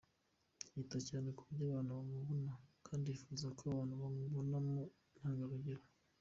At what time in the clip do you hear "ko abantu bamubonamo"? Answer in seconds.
3.57-4.79